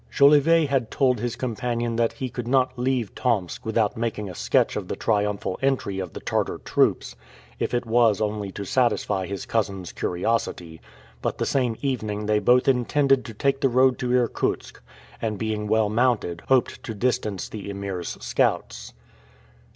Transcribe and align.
Jolivet 0.09 0.65
had 0.67 0.89
told 0.89 1.19
his 1.19 1.35
companion 1.35 1.95
that 1.95 2.13
he 2.13 2.27
could 2.27 2.47
not 2.47 2.71
leave 2.75 3.13
Tomsk 3.13 3.63
without 3.63 3.95
making 3.95 4.31
a 4.31 4.33
sketch 4.33 4.75
of 4.75 4.87
the 4.87 4.95
triumphal 4.95 5.59
entry 5.61 5.99
of 5.99 6.13
the 6.13 6.19
Tartar 6.19 6.57
troops, 6.57 7.15
if 7.59 7.71
it 7.71 7.85
was 7.85 8.19
only 8.19 8.51
to 8.53 8.65
satisfy 8.65 9.27
his 9.27 9.45
cousin's 9.45 9.91
curiosity; 9.91 10.81
but 11.21 11.37
the 11.37 11.45
same 11.45 11.77
evening 11.83 12.25
they 12.25 12.39
both 12.39 12.67
intended 12.67 13.23
to 13.25 13.35
take 13.35 13.61
the 13.61 13.69
road 13.69 13.99
to 13.99 14.11
Irkutsk, 14.11 14.81
and 15.21 15.37
being 15.37 15.67
well 15.67 15.87
mounted 15.87 16.41
hoped 16.47 16.81
to 16.81 16.95
distance 16.95 17.47
the 17.47 17.69
Emir's 17.69 18.17
scouts. 18.25 18.93